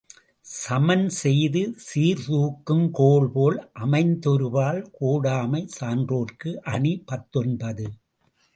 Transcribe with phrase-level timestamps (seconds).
[0.45, 7.87] சமன்செய்து சீர்தூக்கும் கோல்போல் அமைந்தொருபால் கோடாமை சான்றோர்க்கு அணி பத்தொன்பது.